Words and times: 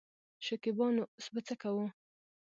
شکيبا: 0.45 0.87
نو 0.95 1.03
اوس 1.15 1.27
به 1.33 1.41
څه 1.47 1.55
کوو. 1.61 1.85